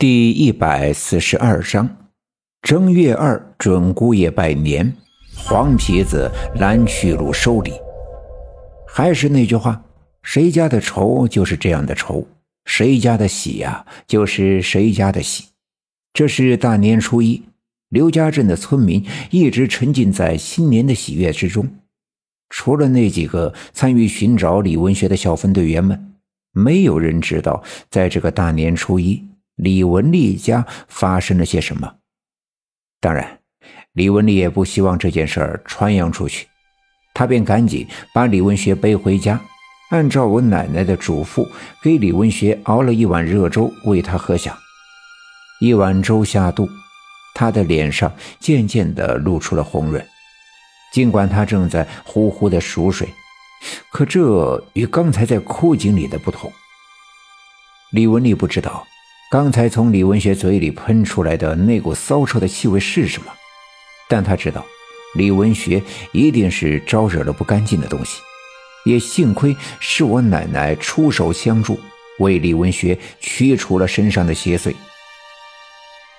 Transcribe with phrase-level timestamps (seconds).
[0.00, 1.96] 第一百四十二章，
[2.62, 4.94] 正月二准姑爷拜年，
[5.34, 7.72] 黄皮子蓝去路收礼。
[8.86, 9.82] 还是那句话，
[10.22, 12.24] 谁家的愁就是这样的愁，
[12.64, 15.46] 谁家的喜呀，就是谁家的喜。
[16.12, 17.42] 这是大年初一，
[17.88, 21.68] 刘家镇的村民一直沉浸在新年的喜悦之中，
[22.50, 26.14] 除了那几个参与寻找李文学的小分队员们，
[26.52, 29.24] 没有人知道，在这个大年初一。
[29.58, 31.96] 李文丽家发生了些什么？
[33.00, 33.40] 当然，
[33.92, 36.46] 李文丽也不希望这件事儿传扬出去，
[37.12, 39.40] 他便赶紧把李文学背回家，
[39.90, 41.44] 按照我奶奶的嘱咐，
[41.82, 44.56] 给李文学熬了一碗热粥喂他喝下。
[45.60, 46.68] 一碗粥下肚，
[47.34, 50.06] 他的脸上渐渐地露出了红润，
[50.92, 53.08] 尽管他正在呼呼地熟睡，
[53.90, 56.52] 可这与刚才在枯井里的不同。
[57.90, 58.86] 李文丽不知道。
[59.30, 63.30] 刚才从李文学嘴里喷出来的那股骚臭的气味是什么？
[64.08, 64.64] 但他知道，
[65.16, 68.22] 李文学一定是招惹了不干净的东西。
[68.86, 71.78] 也幸亏是我奶奶出手相助，
[72.20, 74.74] 为李文学驱除了身上的邪祟。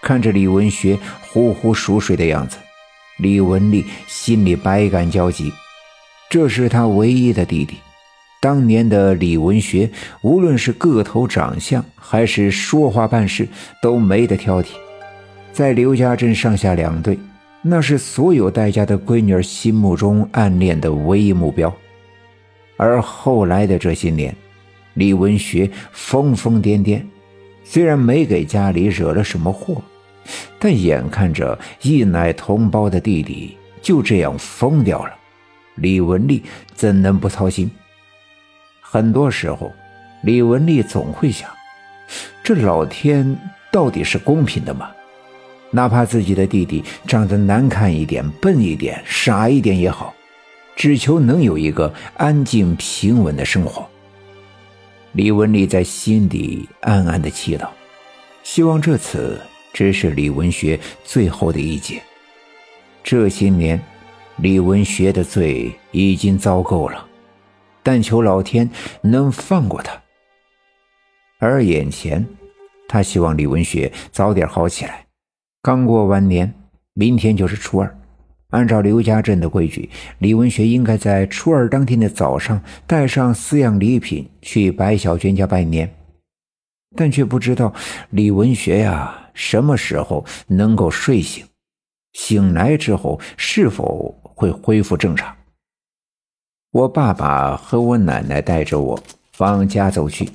[0.00, 0.98] 看着李文学
[1.28, 2.56] 呼呼熟睡的样子，
[3.18, 5.52] 李文丽心里百感交集。
[6.30, 7.76] 这是他唯一的弟弟。
[8.44, 9.88] 当年的李文学，
[10.20, 13.48] 无论是个头、长相，还是说话办事，
[13.80, 14.66] 都没得挑剔，
[15.50, 17.18] 在刘家镇上下两队，
[17.62, 21.74] 那是所有戴家的闺女儿心目中暗恋的唯一目标。
[22.76, 24.36] 而后来的这些年，
[24.92, 27.00] 李文学疯疯癫癫，
[27.64, 29.80] 虽然没给家里惹了什么祸，
[30.58, 35.14] 但眼看着一奶同胞的弟弟就这样疯掉了，
[35.76, 36.42] 李文丽
[36.74, 37.70] 怎能不操心？
[38.94, 39.74] 很多时候，
[40.22, 41.50] 李文丽总会想：
[42.44, 43.36] 这老天
[43.72, 44.88] 到底是公平的吗？
[45.72, 50.14] 哪怕自己的弟弟长得难看一点、笨一点、傻一点也好，
[50.76, 53.84] 只求能有一个安静平稳的生活。
[55.10, 57.66] 李文丽在心底暗暗的祈祷，
[58.44, 59.40] 希望这次
[59.72, 62.00] 只是李文学最后的一劫。
[63.02, 63.82] 这些年，
[64.36, 67.04] 李文学的罪已经遭够了。
[67.84, 68.68] 但求老天
[69.02, 70.02] 能放过他。
[71.38, 72.26] 而眼前，
[72.88, 75.06] 他希望李文学早点好起来。
[75.62, 76.52] 刚过完年，
[76.94, 77.96] 明天就是初二。
[78.50, 85.92] 按照刘家镇的规矩，李文学应该在初二当天的早上带上四样礼品去白小娟家拜年。
[86.96, 87.74] 但却不知道
[88.10, 91.44] 李文学呀，什么时候能够睡醒？
[92.12, 95.34] 醒来之后，是否会恢复正常？
[96.74, 99.00] 我爸爸和我奶奶带着我
[99.38, 100.28] 往家走去，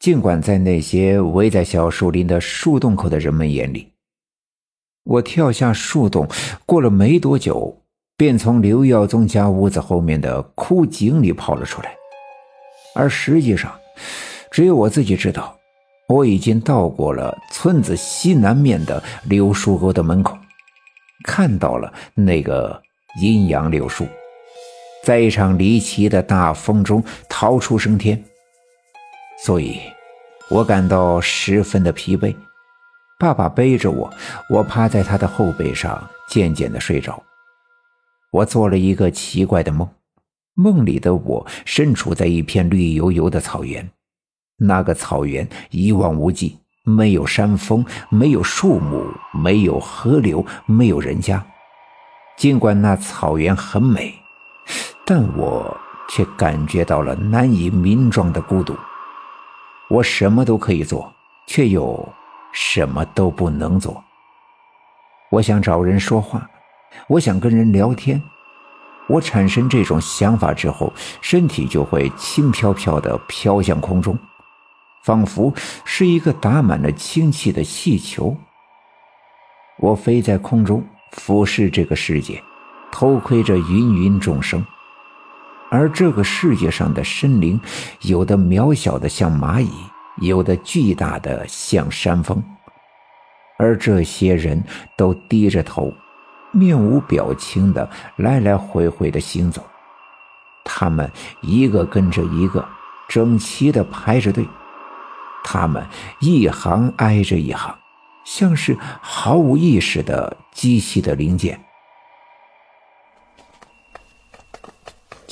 [0.00, 3.92] 尽管在那些围在小树林的树洞口的人们眼里，
[5.04, 6.26] 我跳下树洞，
[6.66, 7.80] 过了没多久，
[8.16, 11.94] 便从刘耀宗家屋子后面的枯井里跑了出来。
[12.96, 13.72] 而实际上，
[14.50, 15.56] 只有我自己知道，
[16.08, 20.36] 我已经到过了村子西南面的柳树沟的门口，
[21.22, 22.82] 看到了那个
[23.22, 24.04] 阴阳柳树。
[25.06, 28.20] 在一场离奇的大风中逃出升天，
[29.44, 29.78] 所以
[30.50, 32.34] 我感到十分的疲惫。
[33.16, 34.12] 爸爸背着我，
[34.50, 37.22] 我趴在他的后背上，渐渐的睡着。
[38.32, 39.88] 我做了一个奇怪的梦，
[40.54, 43.88] 梦里的我身处在一片绿油油的草原，
[44.56, 51.46] 那个草原一望无际，没有山峰，没有树木，没有河流，没有人家。
[52.36, 54.12] 尽管那草原很美。
[55.08, 55.74] 但我
[56.08, 58.76] 却感觉到了难以名状的孤独。
[59.88, 61.14] 我什么都可以做，
[61.46, 62.12] 却又
[62.52, 64.02] 什么都不能做。
[65.30, 66.50] 我想找人说话，
[67.08, 68.20] 我想跟人聊天。
[69.06, 74.18] 我产生这种想法之后，身体就会轻飘飘地飘向空中，
[75.04, 78.36] 仿佛是一个打满了氢气的气球。
[79.78, 82.42] 我飞在空中，俯视这个世界，
[82.90, 84.66] 偷窥着芸芸众生。
[85.76, 87.60] 而这个世界上的生灵，
[88.00, 89.70] 有的渺小的像蚂蚁，
[90.22, 92.42] 有的巨大的像山峰，
[93.58, 94.64] 而这些人
[94.96, 95.92] 都低着头，
[96.50, 99.62] 面无表情的来来回回的行走。
[100.64, 101.12] 他们
[101.42, 102.66] 一个跟着一个，
[103.06, 104.48] 整齐的排着队，
[105.44, 105.86] 他们
[106.20, 107.76] 一行挨着一行，
[108.24, 111.65] 像是毫无意识的机器的零件。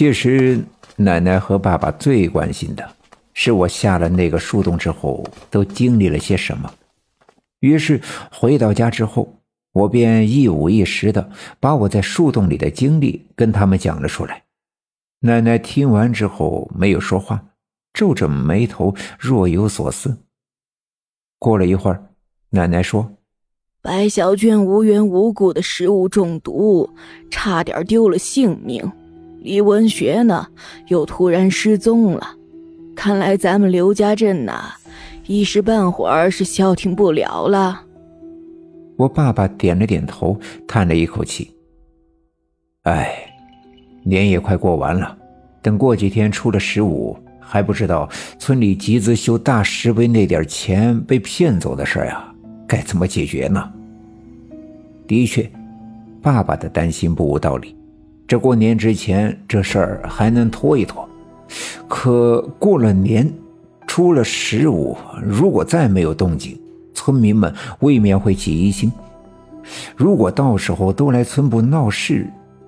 [0.00, 0.64] 其实，
[0.96, 2.90] 奶奶和爸爸最关心的，
[3.34, 6.72] 是我下了那个树洞之后都经历了些什么。
[7.58, 8.00] 于是
[8.32, 9.42] 回到家之后，
[9.72, 11.30] 我便一五一十的
[11.60, 14.44] 把我在树洞里的经历跟他们讲了出来。
[15.18, 17.44] 奶奶听完之后没有说话，
[17.92, 20.16] 皱着眉头，若有所思。
[21.38, 22.02] 过了一会儿，
[22.48, 23.12] 奶奶说
[23.82, 26.88] ：“白小娟无缘无故的食物中毒，
[27.30, 28.90] 差点丢了性命。
[29.40, 30.46] 李文学呢，
[30.88, 32.36] 又突然失踪了。
[32.94, 34.74] 看来咱们刘家镇呐，
[35.26, 37.82] 一时半会儿是消停不了了。”
[38.96, 40.38] 我爸爸点了点头，
[40.68, 41.50] 叹了一口气
[42.84, 43.26] ：“哎。”
[44.02, 45.14] 年也快过完了，
[45.60, 48.08] 等过几天出了十五，还不知道
[48.38, 52.34] 村里集资修大石碑那点钱被骗走的事啊，
[52.66, 53.70] 该怎么解决呢？
[55.06, 55.48] 的确，
[56.22, 57.76] 爸爸的担心不无道理。
[58.30, 61.04] 这过年之前这事儿还能拖一拖，
[61.88, 63.28] 可过了年，
[63.88, 66.56] 出了十五，如果再没有动静，
[66.94, 68.92] 村民们未免会起疑心。
[69.96, 72.24] 如果到时候都来村部闹事，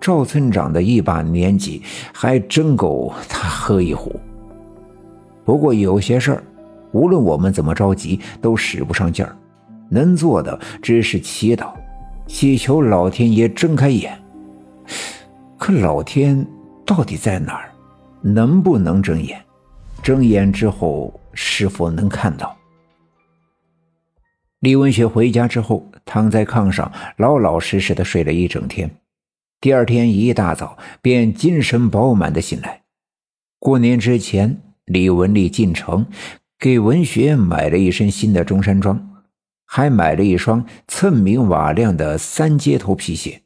[0.00, 1.80] 赵村长的一把年纪，
[2.12, 4.18] 还真够他喝一壶。
[5.44, 6.42] 不过有些事儿，
[6.90, 9.36] 无论我们怎么着急，都使不上劲儿，
[9.88, 11.68] 能做的只是祈祷，
[12.26, 14.18] 祈求老天爷睁开眼。
[15.66, 16.46] 可老天
[16.84, 17.72] 到底在哪儿？
[18.20, 19.42] 能不能睁眼？
[20.02, 22.54] 睁眼之后，是否能看到？
[24.60, 28.94] 李文学回家之后，躺在炕上，老老实实的睡了一整天。
[29.58, 32.82] 第二天一大早便精神饱满的醒来。
[33.58, 36.04] 过年之前，李文丽进城
[36.58, 39.22] 给文学买了一身新的中山装，
[39.64, 43.43] 还买了一双蹭明瓦亮的三接头皮鞋。